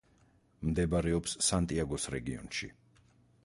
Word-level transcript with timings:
მდებარეობს 0.69 1.37
სანტიაგოს 1.49 2.11
რეგიონში. 2.17 2.75